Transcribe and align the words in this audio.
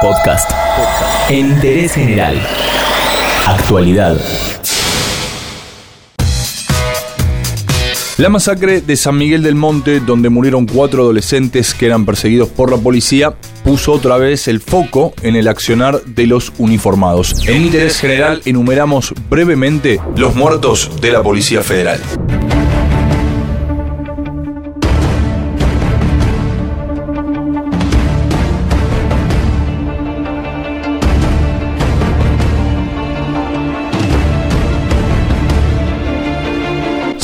Podcast. 0.00 0.50
Interés 1.28 1.94
general. 1.94 2.40
Actualidad. 3.46 4.16
La 8.16 8.28
masacre 8.28 8.80
de 8.80 8.96
San 8.96 9.16
Miguel 9.18 9.42
del 9.42 9.56
Monte, 9.56 10.00
donde 10.00 10.28
murieron 10.28 10.66
cuatro 10.66 11.02
adolescentes 11.02 11.74
que 11.74 11.86
eran 11.86 12.06
perseguidos 12.06 12.48
por 12.48 12.70
la 12.70 12.76
policía, 12.76 13.34
puso 13.64 13.92
otra 13.92 14.18
vez 14.18 14.46
el 14.46 14.60
foco 14.60 15.14
en 15.22 15.34
el 15.34 15.48
accionar 15.48 16.02
de 16.04 16.26
los 16.26 16.52
uniformados. 16.58 17.34
En 17.48 17.62
interés 17.62 17.98
general 17.98 18.40
enumeramos 18.44 19.12
brevemente 19.28 20.00
los 20.16 20.34
muertos 20.34 20.90
de 21.00 21.12
la 21.12 21.22
Policía 21.22 21.62
Federal. 21.62 22.00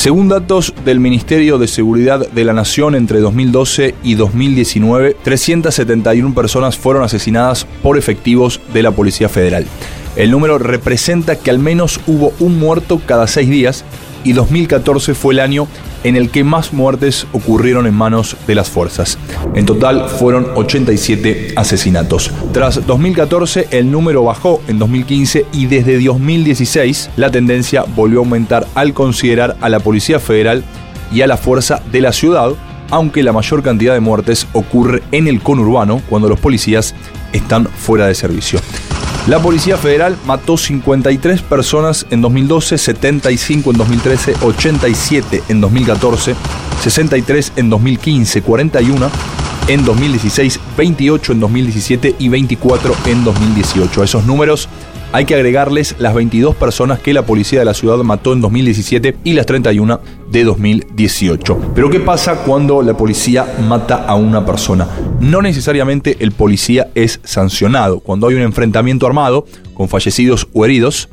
Según 0.05 0.27
datos 0.27 0.71
del 0.85 0.99
Ministerio 0.99 1.57
de 1.57 1.67
Seguridad 1.67 2.29
de 2.29 2.45
la 2.45 2.53
Nación 2.53 2.93
entre 2.93 3.21
2012 3.21 3.95
y 4.03 4.13
2019, 4.13 5.17
371 5.23 6.35
personas 6.35 6.77
fueron 6.77 7.01
asesinadas 7.01 7.65
por 7.81 7.97
efectivos 7.97 8.61
de 8.71 8.83
la 8.83 8.91
Policía 8.91 9.29
Federal. 9.29 9.65
El 10.15 10.29
número 10.29 10.59
representa 10.59 11.37
que 11.37 11.49
al 11.49 11.57
menos 11.57 11.99
hubo 12.05 12.33
un 12.39 12.59
muerto 12.59 13.01
cada 13.03 13.25
seis 13.25 13.49
días 13.49 13.83
y 14.23 14.33
2014 14.33 15.15
fue 15.15 15.33
el 15.33 15.39
año 15.39 15.67
en 16.05 16.15
el 16.15 16.29
que 16.29 16.43
más 16.43 16.71
muertes 16.71 17.25
ocurrieron 17.33 17.87
en 17.87 17.95
manos 17.95 18.37
de 18.45 18.53
las 18.53 18.69
fuerzas. 18.69 19.17
En 19.55 19.65
total 19.65 20.07
fueron 20.07 20.47
87 20.53 21.53
asesinatos. 21.55 22.31
Tras 22.53 22.85
2014 22.85 23.69
el 23.71 23.89
número 23.89 24.23
bajó 24.23 24.61
en 24.67 24.77
2015 24.77 25.47
y 25.51 25.65
desde 25.65 25.99
2016 25.99 27.09
la 27.15 27.31
tendencia 27.31 27.85
volvió 27.95 28.19
a 28.19 28.23
aumentar 28.23 28.67
al 28.75 28.93
considerar 28.93 29.57
a 29.61 29.67
la 29.67 29.79
Policía 29.79 30.19
Federal 30.19 30.63
y 31.11 31.21
a 31.21 31.27
la 31.27 31.37
Fuerza 31.37 31.81
de 31.91 32.01
la 32.01 32.13
Ciudad, 32.13 32.51
aunque 32.91 33.23
la 33.23 33.33
mayor 33.33 33.63
cantidad 33.63 33.95
de 33.95 33.99
muertes 33.99 34.47
ocurre 34.53 35.01
en 35.11 35.27
el 35.27 35.41
conurbano 35.41 36.03
cuando 36.07 36.29
los 36.29 36.39
policías 36.39 36.93
están 37.33 37.65
fuera 37.65 38.05
de 38.05 38.13
servicio. 38.13 38.59
La 39.27 39.41
Policía 39.41 39.75
Federal 39.75 40.15
mató 40.27 40.55
53 40.55 41.41
personas 41.41 42.05
en 42.11 42.21
2012, 42.21 42.77
75 42.77 43.71
en 43.71 43.77
2013, 43.77 44.35
87 44.39 45.43
en 45.49 45.61
2014, 45.61 46.35
63 46.79 47.53
en 47.55 47.71
2015, 47.71 48.43
41 48.43 49.09
en 49.67 49.83
2016, 49.83 50.59
28 50.77 51.31
en 51.31 51.39
2017 51.39 52.15
y 52.19 52.29
24 52.29 52.95
en 53.07 53.23
2018. 53.23 54.01
A 54.01 54.05
esos 54.05 54.25
números 54.25 54.69
hay 55.15 55.23
que 55.23 55.33
agregarles 55.33 55.95
las 55.97 56.13
22 56.13 56.57
personas 56.57 56.99
que 56.99 57.13
la 57.13 57.25
policía 57.25 57.59
de 57.59 57.63
la 57.63 57.73
ciudad 57.73 57.97
mató 57.99 58.33
en 58.33 58.41
2017 58.41 59.15
y 59.23 59.31
las 59.31 59.45
31 59.45 60.01
de 60.29 60.43
2018. 60.43 61.71
Pero 61.73 61.89
¿qué 61.89 62.01
pasa 62.01 62.43
cuando 62.43 62.81
la 62.81 62.97
policía 62.97 63.55
mata 63.65 64.03
a 64.03 64.15
una 64.15 64.45
persona? 64.45 64.89
No 65.21 65.41
necesariamente 65.41 66.17
el 66.19 66.33
policía 66.33 66.89
es 66.95 67.21
sancionado. 67.23 68.01
Cuando 68.01 68.27
hay 68.27 68.35
un 68.35 68.41
enfrentamiento 68.41 69.07
armado 69.07 69.45
con 69.73 69.87
fallecidos 69.87 70.49
o 70.51 70.65
heridos, 70.65 71.07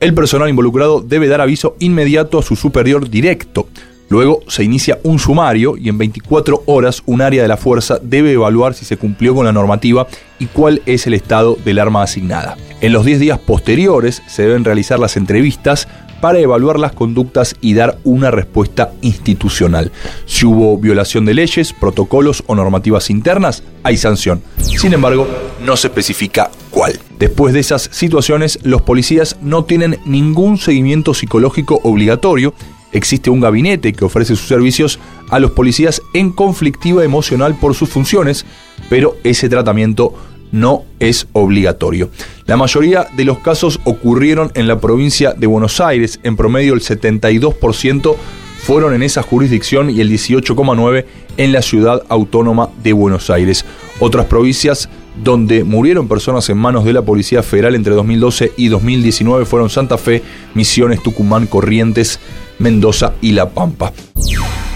el 0.00 0.12
personal 0.12 0.50
involucrado 0.50 1.00
debe 1.00 1.26
dar 1.26 1.40
aviso 1.40 1.76
inmediato 1.78 2.40
a 2.40 2.42
su 2.42 2.56
superior 2.56 3.08
directo. 3.08 3.68
Luego 4.10 4.40
se 4.48 4.64
inicia 4.64 4.98
un 5.04 5.20
sumario 5.20 5.76
y 5.76 5.88
en 5.88 5.96
24 5.96 6.64
horas 6.66 7.00
un 7.06 7.22
área 7.22 7.42
de 7.42 7.48
la 7.48 7.56
fuerza 7.56 8.00
debe 8.02 8.32
evaluar 8.32 8.74
si 8.74 8.84
se 8.84 8.96
cumplió 8.96 9.36
con 9.36 9.46
la 9.46 9.52
normativa 9.52 10.08
y 10.40 10.46
cuál 10.46 10.82
es 10.84 11.06
el 11.06 11.14
estado 11.14 11.56
del 11.64 11.78
arma 11.78 12.02
asignada. 12.02 12.56
En 12.80 12.92
los 12.92 13.04
10 13.04 13.20
días 13.20 13.38
posteriores 13.38 14.20
se 14.26 14.42
deben 14.42 14.64
realizar 14.64 14.98
las 14.98 15.16
entrevistas 15.16 15.86
para 16.20 16.40
evaluar 16.40 16.80
las 16.80 16.90
conductas 16.90 17.54
y 17.60 17.74
dar 17.74 17.98
una 18.02 18.32
respuesta 18.32 18.92
institucional. 19.00 19.92
Si 20.26 20.44
hubo 20.44 20.76
violación 20.76 21.24
de 21.24 21.34
leyes, 21.34 21.72
protocolos 21.72 22.42
o 22.48 22.56
normativas 22.56 23.10
internas, 23.10 23.62
hay 23.84 23.96
sanción. 23.96 24.42
Sin 24.58 24.92
embargo, 24.92 25.28
no 25.64 25.76
se 25.76 25.86
especifica 25.86 26.50
cuál. 26.70 26.98
Después 27.16 27.54
de 27.54 27.60
esas 27.60 27.88
situaciones, 27.92 28.58
los 28.64 28.82
policías 28.82 29.36
no 29.40 29.64
tienen 29.64 30.00
ningún 30.04 30.58
seguimiento 30.58 31.14
psicológico 31.14 31.78
obligatorio 31.84 32.54
existe 32.92 33.30
un 33.30 33.40
gabinete 33.40 33.92
que 33.92 34.04
ofrece 34.04 34.36
sus 34.36 34.48
servicios 34.48 34.98
a 35.28 35.38
los 35.38 35.52
policías 35.52 36.02
en 36.14 36.32
conflictiva 36.32 37.04
emocional 37.04 37.56
por 37.60 37.74
sus 37.74 37.88
funciones, 37.88 38.44
pero 38.88 39.16
ese 39.24 39.48
tratamiento 39.48 40.14
no 40.52 40.84
es 40.98 41.28
obligatorio. 41.32 42.10
La 42.46 42.56
mayoría 42.56 43.06
de 43.16 43.24
los 43.24 43.38
casos 43.38 43.80
ocurrieron 43.84 44.50
en 44.54 44.66
la 44.66 44.80
provincia 44.80 45.32
de 45.32 45.46
Buenos 45.46 45.80
Aires, 45.80 46.18
en 46.22 46.36
promedio 46.36 46.74
el 46.74 46.80
72% 46.80 48.16
fueron 48.60 48.94
en 48.94 49.02
esa 49.02 49.22
jurisdicción 49.22 49.90
y 49.90 50.00
el 50.00 50.10
18,9% 50.10 51.04
en 51.36 51.52
la 51.52 51.62
ciudad 51.62 52.02
autónoma 52.08 52.68
de 52.82 52.92
Buenos 52.92 53.30
Aires. 53.30 53.64
Otras 54.00 54.26
provincias 54.26 54.90
donde 55.22 55.64
murieron 55.64 56.08
personas 56.08 56.48
en 56.48 56.58
manos 56.58 56.84
de 56.84 56.92
la 56.92 57.02
Policía 57.02 57.42
Federal 57.42 57.74
entre 57.74 57.94
2012 57.94 58.52
y 58.56 58.68
2019 58.68 59.44
fueron 59.44 59.70
Santa 59.70 59.98
Fe, 59.98 60.22
Misiones, 60.54 61.02
Tucumán, 61.02 61.46
Corrientes, 61.46 62.20
Mendoza 62.58 63.14
y 63.20 63.32
La 63.32 63.50
Pampa. 63.50 63.92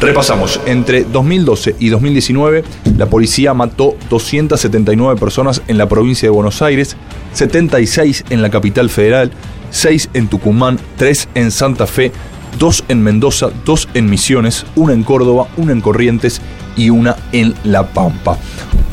Repasamos, 0.00 0.60
entre 0.66 1.04
2012 1.04 1.76
y 1.78 1.88
2019 1.88 2.64
la 2.98 3.06
policía 3.06 3.54
mató 3.54 3.96
279 4.10 5.18
personas 5.18 5.62
en 5.66 5.78
la 5.78 5.88
provincia 5.88 6.26
de 6.26 6.30
Buenos 6.30 6.62
Aires, 6.62 6.96
76 7.32 8.24
en 8.30 8.42
la 8.42 8.50
capital 8.50 8.90
federal, 8.90 9.30
6 9.70 10.10
en 10.14 10.28
Tucumán, 10.28 10.78
3 10.96 11.28
en 11.34 11.50
Santa 11.50 11.86
Fe, 11.86 12.12
2 12.58 12.84
en 12.88 13.02
Mendoza, 13.02 13.50
2 13.64 13.88
en 13.94 14.10
Misiones, 14.10 14.66
1 14.76 14.92
en 14.92 15.02
Córdoba, 15.02 15.48
1 15.56 15.72
en 15.72 15.80
Corrientes 15.80 16.40
y 16.76 16.90
una 16.90 17.16
en 17.32 17.54
La 17.64 17.88
Pampa. 17.88 18.38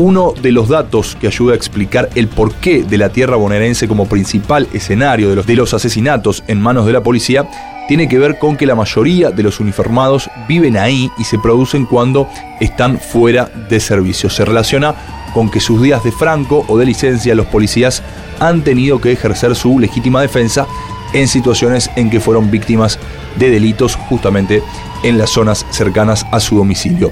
Uno 0.04 0.34
de 0.34 0.52
los 0.52 0.68
datos 0.68 1.16
que 1.22 1.28
ayuda 1.28 1.54
a 1.54 1.56
explicar 1.56 2.10
el 2.16 2.28
porqué 2.28 2.82
de 2.82 2.98
la 2.98 3.10
tierra 3.10 3.36
bonaerense 3.36 3.88
como 3.88 4.08
principal 4.08 4.68
escenario 4.74 5.30
de 5.30 5.36
los, 5.36 5.46
de 5.46 5.56
los 5.56 5.76
asesinatos 5.76 6.44
en 6.48 6.60
manos 6.60 6.88
de 6.88 6.94
la 6.94 7.04
policía 7.04 7.48
tiene 7.88 8.10
que 8.10 8.18
ver 8.18 8.40
con 8.40 8.58
que 8.58 8.66
la 8.66 8.74
mayoría 8.74 9.30
de 9.30 9.44
los 9.44 9.60
uniformados 9.60 10.28
viven 10.48 10.76
ahí 10.76 11.12
y 11.20 11.24
se 11.24 11.38
producen 11.38 11.86
cuando 11.86 12.28
están 12.60 12.98
fuera 12.98 13.46
de 13.70 13.80
servicio. 13.80 14.32
Se 14.32 14.44
relaciona 14.44 14.96
con 15.36 15.52
que 15.52 15.60
sus 15.60 15.80
días 15.80 16.04
de 16.04 16.12
franco 16.12 16.66
o 16.68 16.80
de 16.80 16.88
licencia 16.88 17.36
los 17.36 17.46
policías 17.46 18.02
han 18.40 18.64
tenido 18.64 19.00
que 19.00 19.12
ejercer 19.12 19.56
su 19.56 19.78
legítima 19.78 20.20
defensa 20.20 20.66
en 21.14 21.28
situaciones 21.28 21.92
en 21.96 22.10
que 22.10 22.20
fueron 22.20 22.50
víctimas 22.50 22.98
de 23.38 23.52
delitos 23.52 23.98
justamente 24.10 24.64
en 25.04 25.20
las 25.20 25.30
zonas 25.30 25.64
cercanas 25.70 26.26
a 26.32 26.40
su 26.40 26.58
domicilio. 26.58 27.12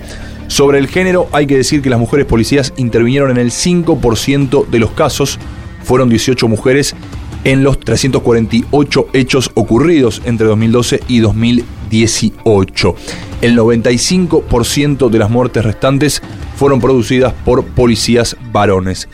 Sobre 0.49 0.79
el 0.79 0.87
género 0.87 1.29
hay 1.31 1.45
que 1.45 1.57
decir 1.57 1.83
que 1.83 1.91
las 1.91 1.99
mujeres 1.99 2.25
policías 2.25 2.73
intervinieron 2.75 3.29
en 3.29 3.37
el 3.37 3.51
5% 3.51 4.67
de 4.67 4.79
los 4.79 4.91
casos, 4.91 5.37
fueron 5.83 6.09
18 6.09 6.47
mujeres 6.47 6.95
en 7.43 7.63
los 7.63 7.79
348 7.79 9.09
hechos 9.13 9.51
ocurridos 9.53 10.23
entre 10.25 10.47
2012 10.47 11.01
y 11.07 11.19
2018. 11.19 12.95
El 13.41 13.57
95% 13.57 15.09
de 15.09 15.19
las 15.19 15.29
muertes 15.29 15.63
restantes 15.63 16.21
fueron 16.55 16.81
producidas 16.81 17.31
por 17.45 17.63
policías 17.63 18.35
varones. 18.51 19.07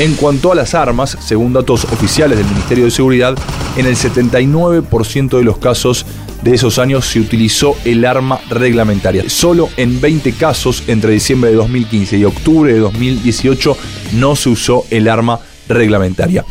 En 0.00 0.14
cuanto 0.14 0.50
a 0.50 0.54
las 0.54 0.74
armas, 0.74 1.18
según 1.20 1.52
datos 1.52 1.84
oficiales 1.84 2.38
del 2.38 2.46
Ministerio 2.46 2.86
de 2.86 2.90
Seguridad, 2.90 3.36
en 3.76 3.84
el 3.84 3.96
79% 3.96 5.36
de 5.36 5.44
los 5.44 5.58
casos 5.58 6.06
de 6.42 6.54
esos 6.54 6.78
años 6.78 7.04
se 7.04 7.20
utilizó 7.20 7.76
el 7.84 8.06
arma 8.06 8.40
reglamentaria. 8.48 9.28
Solo 9.28 9.68
en 9.76 10.00
20 10.00 10.32
casos 10.32 10.84
entre 10.86 11.12
diciembre 11.12 11.50
de 11.50 11.56
2015 11.56 12.16
y 12.16 12.24
octubre 12.24 12.72
de 12.72 12.78
2018 12.78 13.76
no 14.14 14.36
se 14.36 14.48
usó 14.48 14.86
el 14.88 15.06
arma 15.06 15.38
reglamentaria. 15.68 16.46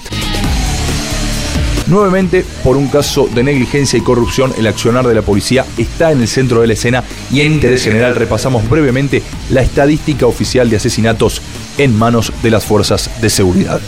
Nuevamente, 1.88 2.45
por 2.63 2.78
un 2.78 2.88
caso 2.88 3.28
de 3.34 3.42
negligencia 3.42 3.98
y 3.98 4.04
corrupción, 4.04 4.54
el 4.60 4.68
accionar 4.68 5.07
de 5.07 5.16
la 5.16 5.24
policía 5.24 5.66
está 5.75 6.12
en 6.12 6.22
el 6.22 6.28
centro 6.28 6.62
de 6.62 6.68
la 6.68 6.74
escena 6.74 7.04
y 7.31 7.42
en 7.42 7.54
interés 7.54 7.84
general 7.84 8.13
repasamos 8.13 8.69
brevemente 8.69 9.24
la 9.50 9.63
estadística 9.63 10.28
oficial 10.28 10.69
de 10.69 10.75
asesinatos 10.75 11.42
en 11.80 11.98
manos 11.98 12.31
de 12.44 12.52
las 12.52 12.66
fuerzas 12.66 13.10
de 13.22 13.30
seguridad. 13.30 13.80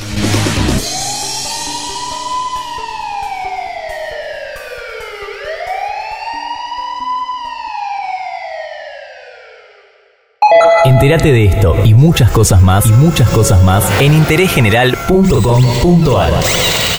Entérate 10.83 11.31
de 11.31 11.45
esto 11.45 11.75
y 11.83 11.93
muchas 11.93 12.31
cosas 12.31 12.59
más 12.61 12.87
y 12.87 12.93
muchas 12.93 13.29
cosas 13.29 13.63
más 13.63 13.83
en 14.01 14.13
interésgeneral.com.ar. 14.13 16.90